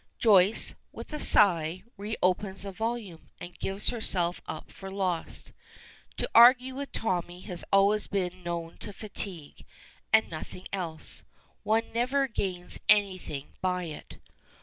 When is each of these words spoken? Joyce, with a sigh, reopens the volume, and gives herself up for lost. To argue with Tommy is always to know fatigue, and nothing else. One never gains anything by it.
Joyce, 0.17 0.73
with 0.91 1.13
a 1.13 1.19
sigh, 1.19 1.83
reopens 1.95 2.63
the 2.63 2.71
volume, 2.71 3.29
and 3.39 3.59
gives 3.59 3.89
herself 3.89 4.41
up 4.47 4.71
for 4.71 4.89
lost. 4.89 5.53
To 6.17 6.27
argue 6.33 6.73
with 6.73 6.91
Tommy 6.91 7.47
is 7.47 7.63
always 7.71 8.07
to 8.07 8.31
know 8.31 8.71
fatigue, 8.81 9.63
and 10.11 10.27
nothing 10.27 10.65
else. 10.73 11.21
One 11.61 11.93
never 11.93 12.27
gains 12.27 12.79
anything 12.89 13.49
by 13.61 13.83
it. 13.83 14.17